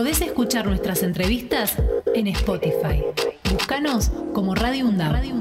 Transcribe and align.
Podés 0.00 0.22
escuchar 0.22 0.66
nuestras 0.66 1.02
entrevistas 1.02 1.76
en 2.14 2.26
Spotify. 2.28 3.04
Búscanos 3.52 4.10
como 4.32 4.54
Radio 4.54 4.86
UNDAB. 4.86 5.12
Radio. 5.12 5.34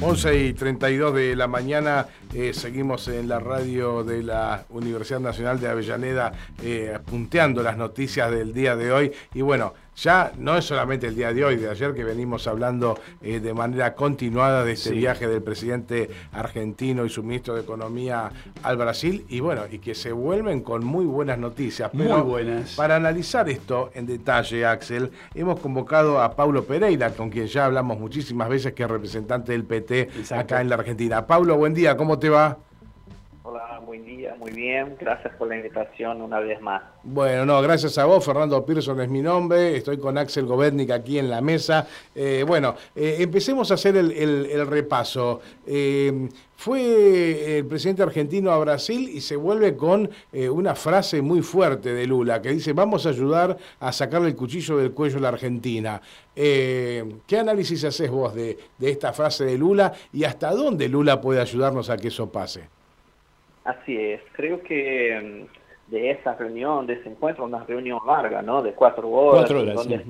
11 0.00 0.38
y 0.38 0.52
32 0.54 1.14
de 1.14 1.36
la 1.36 1.46
mañana 1.46 2.06
eh, 2.34 2.52
seguimos 2.52 3.06
en 3.08 3.28
la 3.28 3.38
radio 3.38 4.02
de 4.02 4.22
la 4.22 4.64
Universidad 4.70 5.20
Nacional 5.20 5.60
de 5.60 5.68
Avellaneda 5.68 6.32
eh, 6.62 6.98
punteando 7.04 7.62
las 7.62 7.76
noticias 7.76 8.30
del 8.30 8.52
día 8.52 8.74
de 8.74 8.92
hoy 8.92 9.12
y 9.34 9.42
bueno, 9.42 9.72
ya 9.96 10.32
no 10.38 10.56
es 10.56 10.64
solamente 10.64 11.06
el 11.06 11.14
día 11.14 11.32
de 11.32 11.44
hoy, 11.44 11.56
de 11.56 11.70
ayer 11.70 11.94
que 11.94 12.02
venimos 12.02 12.46
hablando 12.46 12.98
eh, 13.22 13.38
de 13.38 13.54
manera 13.54 13.94
continuada 13.94 14.64
de 14.64 14.72
este 14.72 14.90
viaje 14.90 15.28
del 15.28 15.42
presidente 15.42 16.10
argentino 16.32 17.04
y 17.04 17.10
su 17.10 17.22
ministro 17.22 17.54
de 17.54 17.60
Economía 17.60 18.30
al 18.62 18.76
Brasil 18.76 19.24
y 19.28 19.40
bueno, 19.40 19.62
y 19.70 19.78
que 19.78 19.94
se 19.94 20.10
vuelven 20.12 20.62
con 20.62 20.84
muy 20.84 21.04
buenas 21.04 21.38
noticias. 21.38 21.90
Pero 21.96 22.18
muy 22.18 22.28
buenas. 22.28 22.74
Para 22.74 22.96
analizar 22.96 23.48
esto 23.48 23.90
en 23.94 24.06
detalle, 24.06 24.66
Axel, 24.66 25.12
hemos 25.34 25.60
convocado 25.60 26.20
a 26.20 26.34
Paulo 26.34 26.64
Pereira, 26.64 27.10
con 27.10 27.30
quien 27.30 27.46
ya 27.46 27.66
hablamos 27.66 27.98
muchísimas 27.98 28.48
veces, 28.48 28.72
que 28.72 28.82
es 28.82 28.90
representante 28.90 29.52
del 29.52 29.64
PT 29.64 30.08
acá 30.30 30.60
en 30.60 30.68
la 30.68 30.74
Argentina. 30.74 31.26
Paulo, 31.26 31.56
buen 31.56 31.72
día, 31.72 31.96
¿cómo 31.96 32.18
te 32.18 32.23
va? 32.28 32.58
Hola, 33.46 33.78
buen 33.84 34.06
día, 34.06 34.34
muy 34.38 34.52
bien. 34.52 34.96
Gracias 34.98 35.34
por 35.34 35.48
la 35.48 35.56
invitación 35.56 36.22
una 36.22 36.40
vez 36.40 36.62
más. 36.62 36.82
Bueno, 37.02 37.44
no, 37.44 37.60
gracias 37.60 37.98
a 37.98 38.06
vos. 38.06 38.24
Fernando 38.24 38.64
Pearson 38.64 38.98
es 39.02 39.10
mi 39.10 39.20
nombre. 39.20 39.76
Estoy 39.76 39.98
con 39.98 40.16
Axel 40.16 40.46
Govetnik 40.46 40.90
aquí 40.90 41.18
en 41.18 41.28
la 41.28 41.42
mesa. 41.42 41.86
Eh, 42.14 42.42
bueno, 42.46 42.74
eh, 42.96 43.16
empecemos 43.18 43.70
a 43.70 43.74
hacer 43.74 43.98
el, 43.98 44.66
repaso. 44.66 45.42
Eh, 45.66 46.26
fue 46.56 47.58
el 47.58 47.66
presidente 47.66 48.02
argentino 48.02 48.50
a 48.50 48.58
Brasil 48.58 49.10
y 49.12 49.20
se 49.20 49.36
vuelve 49.36 49.76
con 49.76 50.08
una 50.32 50.74
frase 50.74 51.20
muy 51.20 51.42
fuerte 51.42 51.92
de 51.92 52.06
Lula 52.06 52.40
que 52.40 52.48
dice, 52.48 52.72
vamos 52.72 53.04
a 53.04 53.10
ayudar 53.10 53.58
a 53.78 53.92
sacarle 53.92 54.28
el 54.28 54.36
cuchillo 54.36 54.78
del 54.78 54.92
cuello 54.92 55.18
a 55.18 55.20
la 55.20 55.28
Argentina. 55.28 56.00
¿Qué 56.34 57.38
análisis 57.38 57.84
haces 57.84 58.10
vos 58.10 58.34
de 58.34 58.56
esta 58.80 59.12
frase 59.12 59.44
de 59.44 59.58
Lula 59.58 59.92
y 60.14 60.24
hasta 60.24 60.50
dónde 60.52 60.88
Lula 60.88 61.20
puede 61.20 61.42
ayudarnos 61.42 61.90
a 61.90 61.98
que 61.98 62.08
eso 62.08 62.32
pase? 62.32 62.73
Así 63.64 63.96
es, 63.96 64.20
creo 64.32 64.62
que 64.62 65.48
mm, 65.48 65.90
de 65.90 66.10
esa 66.10 66.34
reunión, 66.34 66.86
de 66.86 66.94
ese 66.94 67.08
encuentro, 67.08 67.44
una 67.44 67.64
reunión 67.64 68.00
larga, 68.06 68.42
¿no? 68.42 68.62
De 68.62 68.72
cuatro 68.72 69.10
horas, 69.10 69.48
donde 69.48 70.04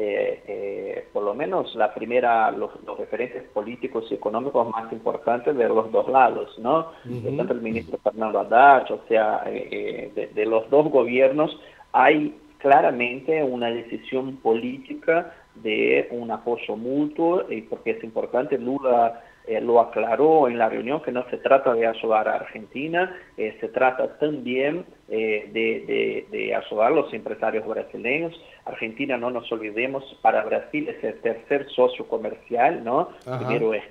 eh, 0.00 0.42
eh, 0.46 1.08
por 1.12 1.24
lo 1.24 1.34
menos 1.34 1.74
la 1.74 1.92
primera, 1.92 2.52
los, 2.52 2.70
referentes 2.96 3.42
políticos 3.50 4.06
y 4.10 4.14
económicos 4.14 4.68
más 4.70 4.92
importantes 4.92 5.56
de 5.56 5.68
los 5.68 5.90
dos 5.90 6.08
lados, 6.08 6.56
¿no? 6.58 6.92
Tanto 7.36 7.52
el 7.52 7.60
ministro 7.60 7.98
Fernando 7.98 8.40
Haddad, 8.40 8.90
o 8.92 9.00
sea, 9.08 9.42
eh, 9.46 10.12
de, 10.14 10.28
de 10.28 10.46
los 10.46 10.70
dos 10.70 10.88
gobiernos 10.88 11.58
hay 11.92 12.38
claramente 12.58 13.42
una 13.42 13.70
decisión 13.70 14.36
política 14.36 15.34
de 15.56 16.06
un 16.12 16.30
apoyo 16.30 16.76
mutuo, 16.76 17.44
y 17.50 17.62
porque 17.62 17.92
es 17.92 18.04
importante, 18.04 18.56
Lula 18.56 19.20
eh, 19.48 19.62
lo 19.62 19.80
aclaró 19.80 20.46
en 20.46 20.58
la 20.58 20.68
reunión 20.68 21.00
que 21.00 21.10
no 21.10 21.24
se 21.30 21.38
trata 21.38 21.72
de 21.72 21.86
ayudar 21.86 22.28
a 22.28 22.34
Argentina, 22.34 23.16
eh, 23.38 23.56
se 23.60 23.68
trata 23.68 24.18
también 24.18 24.84
eh, 25.08 25.48
de, 25.50 26.26
de, 26.30 26.54
ayudar 26.54 26.88
a 26.88 26.94
los 26.94 27.14
empresarios 27.14 27.66
brasileños. 27.66 28.38
Argentina, 28.66 29.16
no 29.16 29.30
nos 29.30 29.50
olvidemos, 29.50 30.04
para 30.20 30.44
Brasil 30.44 30.88
es 30.90 31.02
el 31.02 31.18
tercer 31.20 31.66
socio 31.70 32.06
comercial, 32.06 32.84
¿no? 32.84 33.08
Primero 33.24 33.72
es 33.72 33.84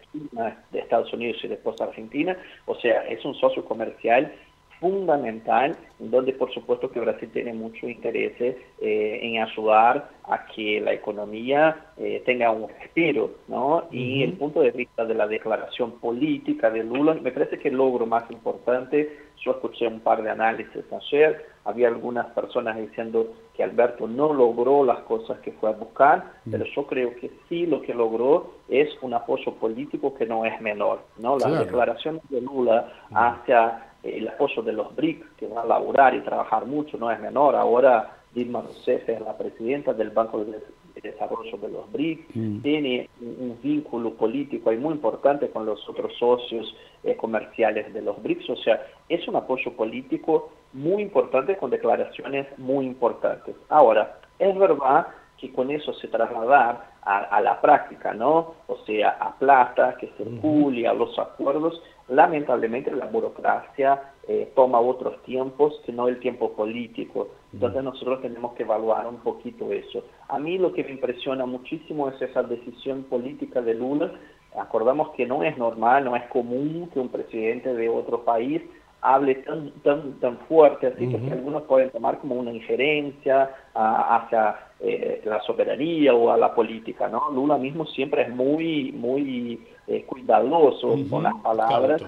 de 0.72 0.80
Estados 0.80 1.12
Unidos 1.12 1.38
y 1.44 1.48
después 1.48 1.82
Argentina, 1.82 2.38
o 2.68 2.76
sea, 2.76 3.08
es 3.08 3.26
un 3.26 3.34
socio 3.34 3.66
comercial 3.66 4.32
fundamental, 4.80 5.76
donde 6.00 6.34
por 6.34 6.54
supuesto 6.54 6.92
que 6.92 7.00
Brasil 7.00 7.30
tiene 7.32 7.54
mucho 7.54 7.88
interés 7.88 8.34
eh, 8.40 9.20
en 9.22 9.42
ayudar 9.42 10.10
a 10.24 10.46
que 10.48 10.80
la 10.82 10.94
economía 10.94 11.88
eh, 11.98 12.22
tenga 12.26 12.52
un 12.52 12.70
respiro, 12.70 13.32
¿no? 13.48 13.86
Y 13.92 14.24
el 14.24 14.34
punto 14.34 14.62
de 14.62 14.72
vista 14.72 15.06
de 15.06 15.16
la 15.16 15.28
declaración 15.28 16.00
política 16.00 16.70
de 16.70 16.84
Lula, 16.84 17.16
me 17.16 17.32
parece 17.32 17.58
que 17.58 17.70
el 17.70 17.76
logro 17.76 18.06
más 18.06 18.30
importante, 18.30 19.18
yo 19.44 19.52
escuché 19.52 19.88
un 19.88 20.02
par 20.02 20.22
de 20.22 20.30
análisis 20.30 20.84
ayer, 20.92 21.46
había 21.66 21.88
algunas 21.88 22.28
personas 22.28 22.78
diciendo 22.78 23.34
que 23.56 23.64
Alberto 23.64 24.08
no 24.08 24.34
logró 24.34 24.86
las 24.86 25.00
cosas 25.00 25.40
que 25.40 25.52
fue 25.54 25.70
a 25.70 25.74
buscar, 25.74 26.24
pero 26.50 26.64
yo 26.64 26.86
creo 26.86 27.16
que 27.16 27.32
sí 27.50 27.66
lo 27.66 27.82
que 27.82 27.94
logró 27.94 28.54
es 28.70 28.88
un 29.02 29.14
apoyo 29.14 29.54
político 29.56 30.14
que 30.14 30.26
no 30.26 30.46
es 30.46 30.62
menor, 30.62 31.02
¿no? 31.18 31.38
La 31.40 31.50
declaración 31.50 32.22
de 32.30 32.42
Lula 32.42 32.88
hacia 33.12 33.87
el 34.16 34.28
apoyo 34.28 34.62
de 34.62 34.74
los 34.74 34.96
BRIC, 34.96 35.36
que 35.36 35.48
van 35.48 35.66
a 35.66 35.66
laburar 35.66 36.16
y 36.16 36.22
trabajar 36.22 36.66
mucho, 36.66 36.98
no 36.98 37.12
es 37.12 37.20
menor. 37.20 37.56
Ahora 37.56 38.18
Dilma 38.34 38.62
Rousseff 38.62 39.08
es 39.10 39.22
la 39.22 39.38
presidenta 39.38 39.94
del 39.94 40.12
Banco 40.12 40.46
de 40.46 40.62
Desarrollo 41.02 41.58
de 41.58 41.70
los 41.70 41.92
BRIC, 41.92 42.28
mm. 42.34 42.62
tiene 42.62 43.10
un, 43.22 43.58
vínculo 43.62 44.14
político 44.14 44.72
muy 44.74 44.94
importante 44.94 45.50
con 45.50 45.66
los 45.66 45.88
otros 45.88 46.14
socios 46.18 46.76
eh, 47.04 47.16
comerciales 47.16 47.94
de 47.94 48.02
los 48.02 48.22
BRICS, 48.22 48.50
o 48.50 48.56
sea, 48.58 48.86
es 49.10 49.28
un 49.28 49.36
apoyo 49.36 49.72
político 49.74 50.52
muy 50.74 51.02
importante 51.02 51.58
con 51.58 51.70
declaraciones 51.70 52.48
muy 52.58 52.86
importantes. 52.86 53.56
Ahora, 53.70 54.20
es 54.40 54.58
verdad 54.58 55.08
que 55.38 55.52
con 55.52 55.72
eso 55.72 55.94
se 55.94 56.08
trasladar 56.08 56.97
a, 57.08 57.40
la 57.40 57.62
práctica, 57.62 58.14
¿no? 58.14 58.56
O 58.68 58.78
sea, 58.86 59.18
a 59.20 59.34
plata, 59.38 59.96
que 59.98 60.12
circule, 60.18 60.88
a 60.88 60.94
los 60.94 61.18
acuerdos, 61.18 61.82
lamentablemente 62.10 62.92
la 62.92 63.06
burocracia 63.06 64.14
eh, 64.28 64.52
toma 64.56 64.80
otros 64.82 65.22
tiempos 65.24 65.82
que 65.86 65.94
no 65.94 66.10
el 66.10 66.20
tiempo 66.20 66.52
político. 66.52 67.30
Entonces 67.54 67.82
nosotros 67.82 68.22
tenemos 68.22 68.54
que 68.54 68.64
evaluar 68.64 69.08
un 69.08 69.18
poquito 69.18 69.72
eso. 69.72 70.04
A 70.28 70.38
mí 70.38 70.58
lo 70.58 70.74
que 70.74 70.84
me 70.84 70.92
impresiona 70.92 71.46
muchísimo 71.46 72.10
es 72.10 72.22
esa 72.22 72.44
decisión 72.44 73.04
política 73.04 73.62
de 73.62 73.76
Lula. 73.76 74.12
Acordamos 74.60 75.12
que 75.12 75.26
no 75.26 75.44
es 75.44 75.58
normal, 75.58 76.04
no 76.04 76.16
es 76.16 76.24
común 76.26 76.90
que 76.94 77.00
un 77.00 77.10
presidente 77.10 77.74
de 77.74 77.88
otro 77.88 78.26
país 78.26 78.62
hable 79.02 79.36
tan 79.36 79.72
tan 79.84 80.14
tan 80.20 80.38
fuerte, 80.48 80.88
así 80.88 81.08
que 81.08 81.32
algunos 81.32 81.64
pueden 81.64 81.90
tomar 81.92 82.18
como 82.20 82.36
una 82.36 82.52
injerencia 82.52 83.50
hacia 83.74 84.56
eh, 84.80 85.22
la 85.26 85.42
soberanía 85.42 86.14
o 86.14 86.32
a 86.32 86.38
la 86.38 86.54
política, 86.54 87.08
¿no? 87.08 87.32
Lula 87.32 87.58
mismo 87.58 87.86
siempre 87.86 88.24
es 88.24 88.30
muy 88.30 88.92
muy 88.92 89.62
eh, 89.88 90.04
cuidadoso 90.06 90.96
con 91.10 91.24
las 91.24 91.36
palabras 91.44 92.04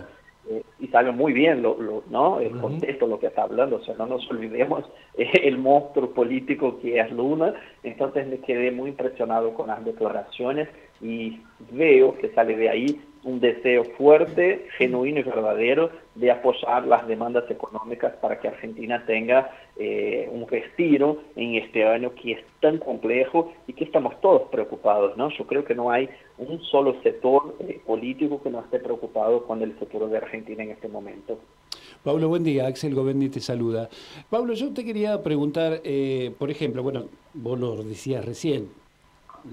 eh, 0.50 0.63
y 0.79 0.88
sabe 0.88 1.11
muy 1.11 1.31
bien 1.31 1.61
lo, 1.61 1.79
lo 1.79 2.03
¿no? 2.09 2.39
el 2.39 2.59
contexto, 2.59 3.06
lo 3.06 3.19
que 3.19 3.27
está 3.27 3.44
hablando, 3.44 3.77
o 3.77 3.83
sea, 3.83 3.95
no 3.95 4.07
nos 4.07 4.29
olvidemos 4.31 4.83
el 5.17 5.57
monstruo 5.59 6.11
político 6.11 6.79
que 6.79 7.00
es 7.00 7.11
Lula, 7.11 7.53
entonces 7.83 8.27
me 8.27 8.39
quedé 8.39 8.71
muy 8.71 8.89
impresionado 8.89 9.53
con 9.53 9.67
las 9.67 9.85
declaraciones 9.85 10.67
y 11.01 11.41
veo 11.71 12.17
que 12.17 12.29
sale 12.29 12.55
de 12.55 12.69
ahí 12.69 13.01
un 13.23 13.39
deseo 13.39 13.83
fuerte, 13.97 14.67
genuino 14.77 15.19
y 15.19 15.23
verdadero 15.23 15.89
de 16.15 16.31
apoyar 16.31 16.87
las 16.87 17.07
demandas 17.07 17.49
económicas 17.51 18.13
para 18.21 18.39
que 18.39 18.47
Argentina 18.47 19.03
tenga 19.05 19.51
eh, 19.77 20.29
un 20.31 20.47
respiro 20.47 21.21
en 21.35 21.55
este 21.55 21.85
año 21.85 22.13
que 22.15 22.33
es 22.33 22.39
tan 22.61 22.77
complejo 22.77 23.51
y 23.67 23.73
que 23.73 23.83
estamos 23.83 24.19
todos 24.21 24.43
preocupados, 24.49 25.17
¿no? 25.17 25.29
Yo 25.38 25.45
creo 25.47 25.65
que 25.65 25.75
no 25.75 25.91
hay 25.91 26.09
un 26.38 26.61
solo 26.63 27.01
sector 27.03 27.55
eh, 27.59 27.81
político 27.85 28.41
que 28.41 28.49
no 28.49 28.61
esté 28.61 28.79
preocupado 28.79 29.45
con 29.45 29.61
el 29.61 29.73
futuro 29.73 30.07
de 30.07 30.17
Argentina 30.17 30.63
en 30.63 30.71
este 30.71 30.88
momento. 30.88 31.39
Pablo, 32.03 32.29
buen 32.29 32.43
día. 32.43 32.67
Axel 32.67 32.95
Govendi 32.95 33.29
te 33.29 33.41
saluda. 33.41 33.89
Pablo, 34.29 34.53
yo 34.53 34.73
te 34.73 34.85
quería 34.85 35.21
preguntar, 35.21 35.81
eh, 35.83 36.31
por 36.38 36.49
ejemplo, 36.49 36.81
bueno, 36.81 37.05
vos 37.33 37.59
lo 37.59 37.83
decías 37.83 38.23
recién, 38.23 38.69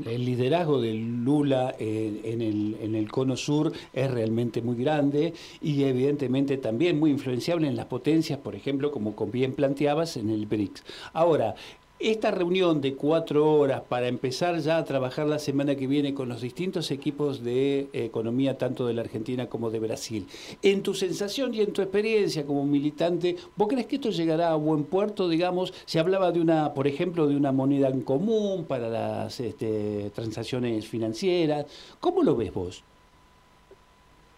el 0.04 0.24
liderazgo 0.24 0.80
de 0.80 0.94
Lula 0.94 1.74
en, 1.78 2.42
el, 2.42 2.76
en, 2.80 2.94
el, 2.94 3.10
cono 3.10 3.36
sur 3.36 3.72
es 3.92 4.10
realmente 4.10 4.62
muy 4.62 4.76
grande 4.76 5.32
y 5.60 5.84
evidentemente 5.84 6.56
también 6.58 6.98
muy 6.98 7.10
influenciable 7.10 7.68
en 7.68 7.76
las 7.76 7.86
potencias, 7.86 8.38
por 8.38 8.54
ejemplo, 8.54 8.90
como 8.90 9.14
bien 9.26 9.54
planteabas, 9.54 10.16
en 10.16 10.30
el 10.30 10.46
BRICS. 10.46 10.84
Ahora, 11.12 11.54
esta 11.98 12.30
reunión 12.30 12.82
de 12.82 12.94
cuatro 12.94 13.50
horas 13.54 13.82
para 13.88 14.08
empezar 14.08 14.58
ya 14.58 14.76
a 14.76 14.84
trabajar 14.84 15.26
la 15.26 15.38
semana 15.38 15.76
que 15.76 15.86
viene 15.86 16.12
con 16.12 16.28
los 16.28 16.42
distintos 16.42 16.90
equipos 16.90 17.42
de 17.42 17.88
economía, 17.92 18.58
tanto 18.58 18.86
de 18.86 18.92
la 18.92 19.00
Argentina 19.00 19.46
como 19.48 19.70
de 19.70 19.80
Brasil. 19.80 20.26
En 20.62 20.82
tu 20.82 20.92
sensación 20.92 21.54
y 21.54 21.60
en 21.60 21.72
tu 21.72 21.80
experiencia 21.80 22.44
como 22.44 22.66
militante, 22.66 23.36
¿vos 23.56 23.68
crees 23.68 23.86
que 23.86 23.96
esto 23.96 24.10
llegará 24.10 24.50
a 24.50 24.56
buen 24.56 24.84
puerto? 24.84 25.28
Digamos, 25.28 25.72
se 25.86 25.98
hablaba 25.98 26.32
de 26.32 26.40
una, 26.40 26.74
por 26.74 26.86
ejemplo, 26.86 27.26
de 27.26 27.36
una 27.36 27.52
moneda 27.52 27.88
en 27.88 28.02
común 28.02 28.64
para 28.64 28.88
las 28.88 29.40
este, 29.40 30.10
transacciones 30.14 30.86
financieras. 30.86 31.66
¿Cómo 32.00 32.22
lo 32.22 32.36
ves 32.36 32.52
vos? 32.52 32.84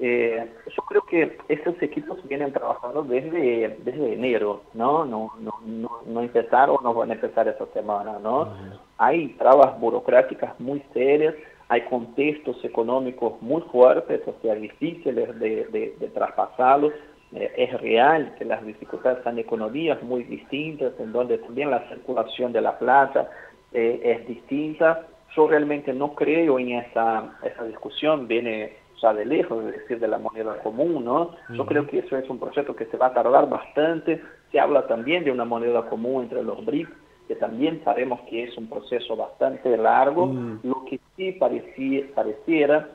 Eh, 0.00 0.48
yo 0.76 0.82
creo 0.82 1.02
que 1.02 1.38
esos 1.48 1.80
equipos 1.82 2.18
vienen 2.28 2.52
trabajando 2.52 3.02
desde, 3.02 3.76
desde 3.82 4.14
enero, 4.14 4.62
¿no? 4.72 5.04
No, 5.04 5.32
no, 5.40 5.54
no, 5.64 5.90
no 6.06 6.20
empezaron 6.20 6.76
o 6.76 6.80
no 6.82 6.94
van 6.94 7.10
a 7.10 7.14
empezar 7.14 7.48
esta 7.48 7.66
semana, 7.72 8.18
¿no? 8.22 8.52
Hay 8.98 9.28
trabas 9.38 9.78
burocráticas 9.80 10.58
muy 10.60 10.82
serias, 10.92 11.34
hay 11.68 11.82
contextos 11.82 12.64
económicos 12.64 13.42
muy 13.42 13.60
fuertes, 13.62 14.20
o 14.26 14.34
sea, 14.40 14.54
difíciles 14.54 15.36
de, 15.40 15.66
de, 15.98 16.08
traspasarlos. 16.14 16.92
Eh, 17.32 17.52
es 17.56 17.80
real 17.80 18.34
que 18.38 18.44
las 18.44 18.64
dificultades 18.64 19.18
están 19.18 19.34
en 19.34 19.44
economías 19.44 20.00
muy 20.02 20.22
distintas, 20.22 20.92
en 21.00 21.12
donde 21.12 21.38
también 21.38 21.70
la 21.70 21.86
circulación 21.88 22.52
de 22.52 22.60
la 22.60 22.78
plata 22.78 23.28
eh, 23.72 24.00
es 24.02 24.28
distinta. 24.28 25.06
Yo 25.36 25.48
realmente 25.48 25.92
no 25.92 26.14
creo 26.14 26.58
en 26.58 26.70
esa, 26.70 27.36
esa 27.42 27.64
discusión, 27.64 28.28
viene 28.28 28.76
ya 29.00 29.12
de 29.14 29.24
lejos, 29.24 29.64
es 29.66 29.72
decir, 29.72 30.00
de 30.00 30.08
la 30.08 30.18
moneda 30.18 30.58
común, 30.62 31.04
¿no? 31.04 31.30
Yo 31.54 31.66
creo 31.66 31.86
que 31.86 31.98
eso 31.98 32.16
es 32.16 32.28
un 32.28 32.38
proceso 32.38 32.74
que 32.74 32.86
se 32.86 32.96
va 32.96 33.06
a 33.06 33.14
tardar 33.14 33.48
bastante. 33.48 34.20
Se 34.50 34.60
habla 34.60 34.86
también 34.86 35.24
de 35.24 35.30
una 35.30 35.44
moneda 35.44 35.88
común 35.88 36.24
entre 36.24 36.42
los 36.42 36.64
BRICS, 36.64 36.90
que 37.28 37.34
también 37.36 37.82
sabemos 37.84 38.20
que 38.28 38.44
es 38.44 38.56
un 38.56 38.68
proceso 38.68 39.16
bastante 39.16 39.76
largo. 39.76 40.26
Mm. 40.26 40.60
Lo 40.62 40.84
que 40.86 41.00
sí 41.16 41.32
pareciera 41.32 42.88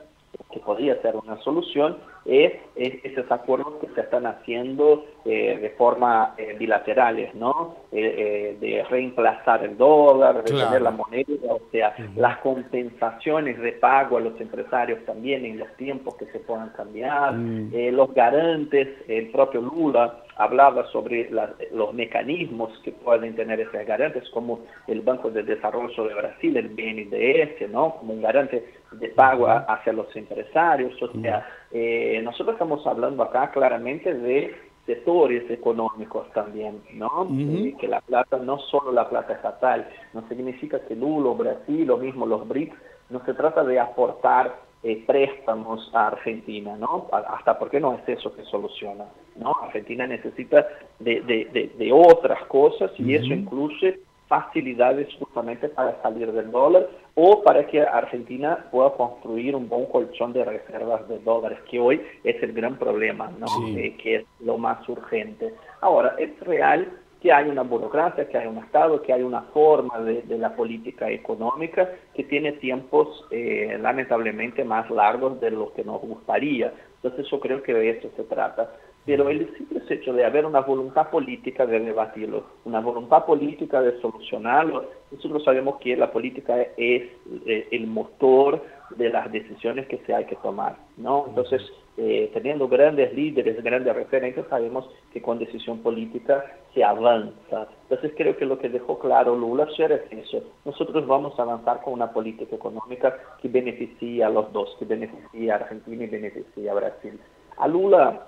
que 0.52 0.60
podría 0.60 1.00
ser 1.02 1.16
una 1.16 1.38
solución 1.42 1.98
es, 2.24 2.52
esos 2.76 3.30
acuerdos 3.30 3.74
que 3.80 3.88
se 3.94 4.00
están 4.00 4.26
haciendo 4.26 5.04
eh, 5.24 5.58
de 5.60 5.70
forma 5.70 6.34
eh, 6.36 6.54
bilaterales, 6.58 7.34
¿no? 7.34 7.76
Eh, 7.90 8.56
de 8.60 8.84
reemplazar 8.84 9.64
el 9.64 9.76
dólar, 9.76 10.42
de 10.42 10.52
tener 10.52 10.82
la 10.82 10.90
moneda, 10.90 11.24
o 11.48 11.60
sea, 11.70 11.94
las 12.16 12.38
compensaciones 12.38 13.58
de 13.58 13.72
pago 13.72 14.18
a 14.18 14.20
los 14.20 14.38
empresarios 14.40 15.04
también 15.06 15.44
en 15.44 15.58
los 15.58 15.74
tiempos 15.76 16.16
que 16.16 16.26
se 16.26 16.40
puedan 16.40 16.70
cambiar, 16.70 17.32
mm. 17.34 17.72
los 17.92 18.12
garantes, 18.12 18.88
el 19.08 19.30
propio 19.30 19.60
Lula 19.60 20.24
hablaba 20.36 20.84
sobre 20.90 21.30
los 21.72 21.94
mecanismos 21.94 22.70
que 22.82 22.92
pueden 22.92 23.36
tener 23.36 23.60
esos 23.60 23.86
garantes, 23.86 24.28
como 24.30 24.60
el 24.86 25.00
Banco 25.00 25.30
de 25.30 25.42
Desarrollo 25.42 26.04
de 26.04 26.14
Brasil, 26.14 26.56
el 26.56 26.68
BNDES, 26.68 27.70
¿no? 27.70 27.96
como 27.96 28.14
un 28.14 28.22
garante 28.22 28.64
de 28.92 29.08
pago 29.08 29.46
hacia 29.48 29.92
los 29.92 30.14
empresarios. 30.16 31.00
O 31.02 31.20
sea, 31.20 31.46
eh, 31.72 32.20
nosotros 32.22 32.54
estamos 32.54 32.86
hablando 32.86 33.22
acá 33.22 33.50
claramente 33.50 34.12
de 34.12 34.54
sectores 34.86 35.50
económicos 35.50 36.30
también, 36.32 36.82
¿no? 36.94 37.26
Eh, 37.30 37.74
que 37.80 37.88
la 37.88 38.00
plata, 38.00 38.38
no 38.38 38.58
solo 38.58 38.92
la 38.92 39.08
plata 39.08 39.34
estatal, 39.34 39.88
no 40.12 40.26
significa 40.28 40.80
que 40.80 40.94
Lula, 40.94 41.30
Brasil, 41.32 41.86
lo 41.86 41.96
mismo 41.96 42.26
los 42.26 42.46
BRICS, 42.46 42.76
no 43.10 43.24
se 43.24 43.34
trata 43.34 43.64
de 43.64 43.80
aportar 43.80 44.54
eh, 44.82 45.02
préstamos 45.06 45.90
a 45.94 46.08
Argentina, 46.08 46.76
¿no? 46.76 47.08
Hasta 47.10 47.58
porque 47.58 47.80
no 47.80 47.94
es 47.94 48.06
eso 48.06 48.34
que 48.34 48.44
soluciona, 48.44 49.06
¿no? 49.36 49.54
Argentina 49.62 50.06
necesita 50.06 50.66
de, 50.98 51.22
de, 51.22 51.72
de, 51.78 51.92
otras 51.92 52.44
cosas 52.46 52.90
y 52.98 53.14
eso 53.14 53.32
incluye 53.32 54.00
facilidades 54.28 55.08
justamente 55.18 55.68
para 55.68 56.00
salir 56.02 56.32
del 56.32 56.50
dólar 56.50 56.88
o 57.14 57.42
para 57.42 57.66
que 57.66 57.80
Argentina 57.80 58.66
pueda 58.70 58.90
construir 58.94 59.54
un 59.54 59.68
buen 59.68 59.86
colchón 59.86 60.32
de 60.32 60.44
reservas 60.44 61.06
de 61.08 61.18
dólares, 61.20 61.58
que 61.70 61.78
hoy 61.78 62.00
es 62.24 62.42
el 62.42 62.52
gran 62.52 62.76
problema, 62.76 63.30
¿no? 63.38 63.46
Eh, 63.76 63.96
que 64.02 64.16
es 64.16 64.24
lo 64.40 64.58
más 64.58 64.88
urgente. 64.88 65.54
Ahora, 65.80 66.14
es 66.18 66.38
real 66.40 66.88
que 67.24 67.32
hay 67.32 67.48
una 67.48 67.62
burocracia, 67.62 68.28
que 68.28 68.36
hay 68.36 68.46
un 68.46 68.58
Estado, 68.58 69.00
que 69.00 69.10
hay 69.10 69.22
una 69.22 69.40
forma 69.44 69.98
de, 70.00 70.24
la 70.36 70.54
política 70.54 71.08
económica 71.10 71.88
que 72.12 72.24
tiene 72.24 72.52
tiempos 72.52 73.24
eh, 73.30 73.78
lamentablemente 73.80 74.62
más 74.62 74.90
largos 74.90 75.40
de 75.40 75.50
lo 75.50 75.72
que 75.72 75.84
nos 75.84 76.02
gustaría. 76.02 76.74
Entonces 76.96 77.26
yo 77.30 77.40
creo 77.40 77.62
que 77.62 77.72
de 77.72 77.90
eso 77.90 78.10
se 78.14 78.24
trata. 78.24 78.70
Pero 79.06 79.28
el 79.28 79.54
simple 79.56 79.82
hecho 79.90 80.12
de 80.12 80.24
haber 80.24 80.46
una 80.46 80.60
voluntad 80.60 81.10
política 81.10 81.66
de 81.66 81.80
debatirlo, 81.80 82.44
una 82.64 82.80
voluntad 82.80 83.24
política 83.26 83.82
de 83.82 84.00
solucionarlo, 84.00 84.86
nosotros 85.10 85.44
sabemos 85.44 85.76
que 85.80 85.96
la 85.96 86.10
política 86.10 86.60
es 86.76 87.02
eh, 87.46 87.68
el 87.70 87.86
motor 87.86 88.62
de 88.96 89.10
las 89.10 89.30
decisiones 89.30 89.86
que 89.88 89.98
se 90.06 90.14
hay 90.14 90.24
que 90.24 90.36
tomar, 90.36 90.76
¿no? 90.96 91.26
Entonces, 91.28 91.60
eh, 91.96 92.30
teniendo 92.32 92.66
grandes 92.66 93.14
líderes, 93.14 93.62
grandes 93.62 93.94
referentes, 93.94 94.46
sabemos 94.48 94.88
que 95.12 95.22
con 95.22 95.38
decisión 95.38 95.78
política 95.78 96.44
se 96.72 96.82
avanza. 96.82 97.68
Entonces 97.82 98.12
creo 98.16 98.36
que 98.36 98.46
lo 98.46 98.58
que 98.58 98.68
dejó 98.68 98.98
claro 98.98 99.36
Lula 99.36 99.64
ayer 99.64 99.92
es 99.92 100.26
eso. 100.26 100.42
Nosotros 100.64 101.06
vamos 101.06 101.38
a 101.38 101.42
avanzar 101.42 101.82
con 101.82 101.92
una 101.92 102.12
política 102.12 102.56
económica 102.56 103.16
que 103.40 103.48
beneficie 103.48 104.24
a 104.24 104.28
los 104.28 104.52
dos, 104.52 104.74
que 104.78 104.86
beneficie 104.86 105.52
a 105.52 105.56
Argentina 105.56 106.04
y 106.04 106.08
beneficie 106.08 106.68
a 106.68 106.74
Brasil. 106.74 107.20
A 107.58 107.68
Lula 107.68 108.26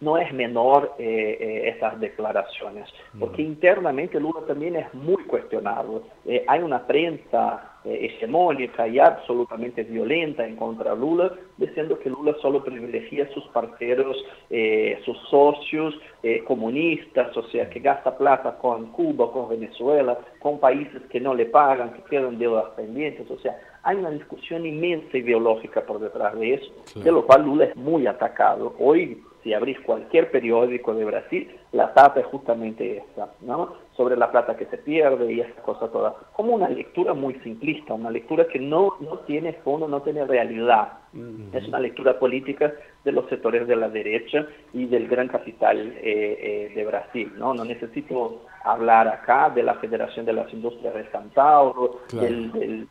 no 0.00 0.16
es 0.16 0.32
menor 0.32 0.94
eh, 0.98 1.36
eh, 1.40 1.74
esas 1.76 2.00
declaraciones, 2.00 2.88
porque 3.18 3.42
internamente 3.42 4.18
Lula 4.18 4.40
también 4.46 4.76
es 4.76 4.92
muy 4.94 5.22
cuestionado. 5.24 6.02
Eh, 6.24 6.44
hay 6.46 6.60
una 6.60 6.86
prensa 6.86 7.66
hegemónica 7.82 8.86
y 8.86 8.98
absolutamente 8.98 9.84
violenta 9.84 10.46
en 10.46 10.56
contra 10.56 10.94
de 10.94 11.00
Lula, 11.00 11.32
diciendo 11.56 11.98
que 11.98 12.10
Lula 12.10 12.34
solo 12.42 12.62
privilegia 12.62 13.24
a 13.24 13.32
sus 13.32 13.46
parceros, 13.48 14.22
sus 15.06 15.18
socios 15.30 15.94
comunistas, 16.46 17.34
o 17.34 17.42
sea, 17.44 17.70
que 17.70 17.80
gasta 17.80 18.18
plata 18.18 18.58
con 18.58 18.92
Cuba, 18.92 19.32
con 19.32 19.48
Venezuela, 19.48 20.18
con 20.40 20.60
países 20.60 21.00
que 21.08 21.20
no 21.20 21.34
le 21.34 21.46
pagan, 21.46 21.94
que 21.94 22.02
quedan 22.02 22.38
deudas 22.38 22.66
pendientes, 22.76 23.30
o 23.30 23.38
sea, 23.38 23.58
hay 23.82 23.96
una 23.96 24.10
discusión 24.10 24.66
inmensa 24.66 25.16
ideológica 25.16 25.80
por 25.80 26.00
detrás 26.00 26.38
de 26.38 26.54
eso, 26.54 26.70
de 26.96 27.10
lo 27.10 27.24
cual 27.24 27.44
Lula 27.46 27.64
es 27.64 27.76
muy 27.76 28.06
atacado. 28.06 28.74
Hoy 28.78 29.22
si 29.42 29.54
abrís 29.54 29.80
cualquier 29.80 30.30
periódico 30.30 30.94
de 30.94 31.04
Brasil, 31.04 31.50
la 31.72 31.94
tapa 31.94 32.20
es 32.20 32.26
justamente 32.26 32.98
esa, 32.98 33.30
¿no? 33.40 33.74
Sobre 33.96 34.16
la 34.16 34.30
plata 34.30 34.56
que 34.56 34.66
se 34.66 34.78
pierde 34.78 35.32
y 35.32 35.40
esas 35.40 35.62
cosas 35.62 35.90
todas. 35.92 36.14
Como 36.32 36.54
una 36.54 36.68
lectura 36.68 37.14
muy 37.14 37.34
simplista, 37.40 37.94
una 37.94 38.10
lectura 38.10 38.46
que 38.46 38.58
no, 38.58 38.94
no 39.00 39.18
tiene 39.20 39.54
fondo, 39.64 39.88
no 39.88 40.02
tiene 40.02 40.26
realidad. 40.26 40.92
Mm. 41.12 41.56
Es 41.56 41.66
una 41.68 41.80
lectura 41.80 42.18
política 42.18 42.72
de 43.04 43.12
los 43.12 43.28
sectores 43.28 43.66
de 43.66 43.76
la 43.76 43.88
derecha 43.88 44.46
y 44.72 44.86
del 44.86 45.08
gran 45.08 45.28
capital 45.28 45.78
eh, 45.78 46.00
eh, 46.02 46.72
de 46.74 46.84
Brasil, 46.84 47.32
¿no? 47.36 47.54
No 47.54 47.64
necesito 47.64 48.42
hablar 48.64 49.08
acá 49.08 49.50
de 49.50 49.62
la 49.62 49.74
Federación 49.74 50.26
de 50.26 50.34
las 50.34 50.52
Industrias 50.52 50.94
de 50.94 51.10
San 51.10 51.30
Paulo, 51.30 52.00
de, 52.12 52.86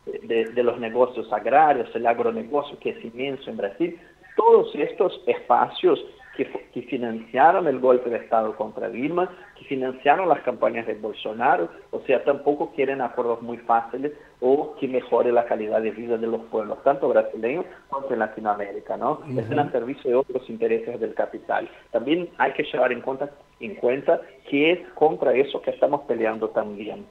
de 0.46 0.62
los 0.64 0.80
negocios 0.80 1.32
agrarios, 1.32 1.94
el 1.94 2.06
agronegocio 2.06 2.76
que 2.80 2.90
es 2.90 3.04
inmenso 3.04 3.50
en 3.50 3.56
Brasil. 3.56 4.00
Todos 4.36 4.74
estos 4.74 5.22
espacios 5.26 6.04
que, 6.36 6.82
financiaron 6.82 7.68
el 7.68 7.78
golpe 7.78 8.10
de 8.10 8.16
Estado 8.16 8.56
contra 8.56 8.88
Dilma, 8.88 9.30
que 9.56 9.64
financiaron 9.66 10.28
las 10.28 10.40
campañas 10.40 10.86
de 10.86 10.94
Bolsonaro, 10.94 11.68
o 11.90 12.00
sea, 12.00 12.24
tampoco 12.24 12.72
quieren 12.72 13.00
acuerdos 13.00 13.42
muy 13.42 13.58
fáciles 13.58 14.12
o 14.40 14.74
que 14.80 14.88
mejore 14.88 15.30
la 15.30 15.44
calidad 15.44 15.82
de 15.82 15.90
vida 15.90 16.16
de 16.16 16.26
los 16.26 16.42
pueblos, 16.46 16.82
tanto 16.82 17.08
brasileños 17.08 17.66
como 17.88 18.10
en 18.10 18.18
Latinoamérica, 18.18 18.96
¿no? 18.96 19.20
Están 19.36 19.58
al 19.58 19.72
servicio 19.72 20.10
de 20.10 20.16
otros 20.16 20.48
intereses 20.48 20.98
del 20.98 21.14
capital. 21.14 21.68
También 21.90 22.30
hay 22.38 22.52
que 22.52 22.64
llevar 22.64 22.92
en 22.92 23.02
cuenta, 23.02 23.30
en 23.60 23.74
cuenta 23.76 24.20
que 24.48 24.72
es 24.72 24.88
contra 24.94 25.32
eso 25.32 25.60
que 25.60 25.70
estamos 25.70 26.02
peleando 26.02 26.48
también. 26.48 27.04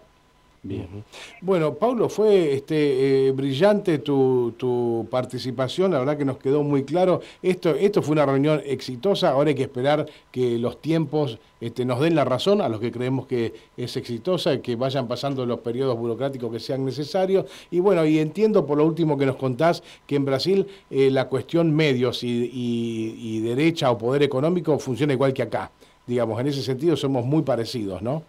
Bien. 0.61 1.05
Bueno, 1.41 1.75
Paulo, 1.75 2.09
fue 2.09 2.53
este, 2.53 3.27
eh, 3.27 3.31
brillante 3.31 3.99
tu, 3.99 4.53
tu, 4.57 5.07
participación, 5.09 5.91
la 5.91 5.99
verdad 5.99 6.17
que 6.17 6.25
nos 6.25 6.37
quedó 6.37 6.63
muy 6.63 6.83
claro. 6.83 7.21
Esto, 7.41 7.69
esto 7.75 8.01
fue 8.01 8.11
una 8.11 8.25
reunión 8.25 8.61
exitosa, 8.65 9.29
ahora 9.29 9.49
hay 9.49 9.55
que 9.55 9.63
esperar 9.63 10.05
que 10.31 10.57
los 10.57 10.81
tiempos 10.81 11.39
este, 11.61 11.85
nos 11.85 12.01
den 12.01 12.13
la 12.13 12.25
razón 12.25 12.59
a 12.59 12.67
los 12.67 12.81
que 12.81 12.91
creemos 12.91 13.25
que 13.25 13.53
es 13.77 13.95
exitosa, 13.95 14.61
que 14.61 14.75
vayan 14.75 15.07
pasando 15.07 15.45
los 15.45 15.61
periodos 15.61 15.97
burocráticos 15.97 16.51
que 16.51 16.59
sean 16.59 16.83
necesarios. 16.83 17.45
Y 17.71 17.79
bueno, 17.79 18.05
y 18.05 18.19
entiendo 18.19 18.65
por 18.65 18.79
lo 18.79 18.85
último 18.85 19.17
que 19.17 19.25
nos 19.25 19.37
contás 19.37 19.81
que 20.05 20.17
en 20.17 20.25
Brasil 20.25 20.67
eh, 20.89 21.09
la 21.09 21.29
cuestión 21.29 21.73
medios 21.73 22.21
y, 22.21 22.51
y 22.53 23.39
derecha 23.39 23.91
o 23.91 23.97
poder 23.97 24.23
económico 24.23 24.77
funciona 24.77 25.13
igual 25.13 25.33
que 25.33 25.43
acá. 25.43 25.71
Digamos, 26.05 26.37
en 26.41 26.47
ese 26.47 26.63
sentido 26.63 26.97
somos 26.97 27.23
muy 27.23 27.43
parecidos, 27.43 28.01
¿no? 28.01 28.23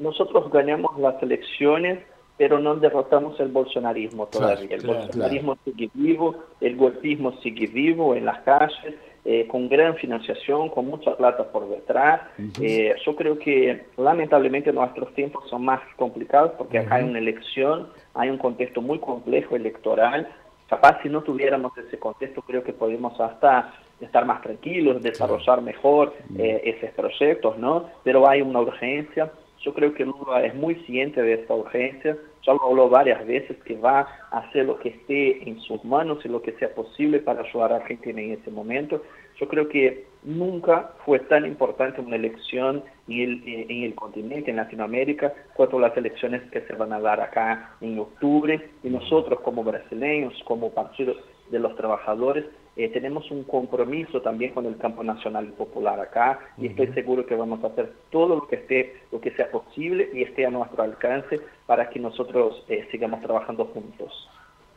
Nosotros 0.00 0.50
ganamos 0.50 0.98
las 0.98 1.22
elecciones, 1.22 2.00
pero 2.36 2.58
no 2.58 2.74
derrotamos 2.76 3.38
el 3.38 3.48
bolsonarismo 3.48 4.26
todavía. 4.26 4.74
el 4.74 4.86
bolsonarismo 4.86 5.58
sigue 5.64 5.90
vivo, 5.92 6.36
el 6.60 6.74
golpismo 6.76 7.32
sigue 7.42 7.66
vivo 7.66 8.14
en 8.14 8.24
las 8.24 8.40
calles, 8.40 8.94
eh, 9.26 9.46
con 9.46 9.68
gran 9.68 9.96
financiación, 9.96 10.70
con 10.70 10.86
mucha 10.86 11.14
plata 11.14 11.52
por 11.52 11.68
detrás. 11.68 12.22
Eh, 12.62 12.94
yo 13.04 13.14
creo 13.14 13.38
que 13.38 13.84
lamentablemente 13.98 14.72
nuestros 14.72 15.12
tiempos 15.12 15.46
son 15.50 15.66
más 15.66 15.80
complicados 15.96 16.52
porque 16.56 16.78
acá 16.78 16.94
hay 16.94 17.04
una 17.04 17.18
elección, 17.18 17.88
hay 18.14 18.30
un 18.30 18.38
contexto 18.38 18.80
muy 18.80 18.98
complejo 18.98 19.56
electoral. 19.56 20.26
Capaz 20.70 21.02
si 21.02 21.10
no 21.10 21.22
tuviéramos 21.22 21.76
ese 21.76 21.98
contexto, 21.98 22.40
creo 22.40 22.64
que 22.64 22.72
podemos 22.72 23.20
hasta 23.20 23.74
estar 24.00 24.24
más 24.24 24.40
tranquilos, 24.40 25.02
desarrollar 25.02 25.60
mejor 25.60 26.14
eh, 26.38 26.62
esos 26.64 26.90
proyectos, 26.94 27.58
¿no? 27.58 27.90
Pero 28.02 28.26
hay 28.26 28.40
una 28.40 28.60
urgencia. 28.60 29.30
Yo 29.62 29.74
creo 29.74 29.92
que 29.92 30.06
Lula 30.06 30.44
es 30.44 30.54
muy 30.54 30.74
ciente 30.86 31.22
de 31.22 31.34
esta 31.34 31.54
urgencia, 31.54 32.16
ya 32.46 32.54
lo 32.54 32.64
habló 32.64 32.88
varias 32.88 33.26
veces 33.26 33.58
que 33.64 33.76
va 33.76 34.08
a 34.30 34.38
hacer 34.38 34.64
lo 34.64 34.78
que 34.78 34.88
esté 34.88 35.46
en 35.48 35.60
sus 35.60 35.84
manos 35.84 36.24
y 36.24 36.28
lo 36.28 36.40
que 36.40 36.52
sea 36.52 36.74
posible 36.74 37.18
para 37.18 37.42
ayudar 37.42 37.72
a 37.72 37.76
Argentina 37.76 38.20
en 38.20 38.32
ese 38.32 38.50
momento. 38.50 39.02
Yo 39.38 39.48
creo 39.48 39.68
que 39.68 40.06
nunca 40.22 40.92
fue 41.04 41.18
tan 41.18 41.44
importante 41.44 42.00
una 42.00 42.16
elección 42.16 42.82
en 43.08 43.20
el, 43.20 43.42
en 43.46 43.82
el 43.84 43.94
continente, 43.94 44.50
en 44.50 44.56
Latinoamérica, 44.56 45.34
cuanto 45.54 45.78
las 45.78 45.96
elecciones 45.96 46.42
que 46.50 46.62
se 46.62 46.74
van 46.74 46.92
a 46.94 47.00
dar 47.00 47.20
acá 47.20 47.76
en 47.82 47.98
octubre. 47.98 48.70
Y 48.82 48.88
nosotros 48.88 49.40
como 49.40 49.62
brasileños, 49.62 50.34
como 50.44 50.70
Partido 50.70 51.14
de 51.50 51.58
los 51.58 51.76
Trabajadores, 51.76 52.46
eh, 52.84 52.88
tenemos 52.88 53.30
un 53.30 53.44
compromiso 53.44 54.22
también 54.22 54.52
con 54.54 54.64
el 54.64 54.78
campo 54.78 55.04
nacional 55.04 55.48
y 55.48 55.52
popular 55.52 56.00
acá 56.00 56.40
y 56.56 56.68
estoy 56.68 56.86
seguro 56.94 57.26
que 57.26 57.34
vamos 57.34 57.62
a 57.62 57.66
hacer 57.66 57.92
todo 58.10 58.36
lo 58.36 58.46
que 58.48 58.56
esté, 58.56 59.02
lo 59.12 59.20
que 59.20 59.32
sea 59.32 59.50
posible 59.50 60.08
y 60.14 60.22
esté 60.22 60.46
a 60.46 60.50
nuestro 60.50 60.82
alcance 60.82 61.40
para 61.66 61.90
que 61.90 62.00
nosotros 62.00 62.64
eh, 62.68 62.88
sigamos 62.90 63.20
trabajando 63.20 63.66
juntos. 63.66 64.28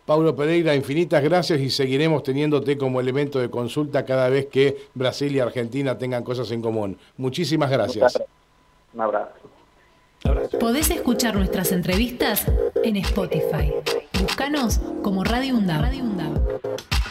Paulo 0.06 0.36
Pereira, 0.36 0.76
infinitas 0.76 1.24
gracias 1.24 1.62
y 1.62 1.70
seguiremos 1.70 2.24
teniéndote 2.24 2.78
como 2.78 3.00
elemento 3.00 3.40
de 3.40 3.50
consulta 3.50 4.04
cada 4.04 4.28
vez 4.28 4.48
que 4.48 4.76
Brasil 4.94 5.34
y 5.34 5.40
Argentina 5.40 5.98
tengan 5.98 6.24
cosas 6.24 6.52
en 6.52 6.62
común. 6.62 6.98
Muchísimas 7.16 7.72
gracias. 7.72 8.22
Un 8.94 9.00
abrazo. 9.00 9.32
Podés 10.60 10.90
escuchar 10.90 11.36
nuestras 11.36 11.72
entrevistas 11.72 12.46
en 12.84 12.98
Spotify. 12.98 13.74
Búscanos 14.20 14.80
como 15.02 15.24
Radio 15.24 15.56
UNDAV. 15.56 17.03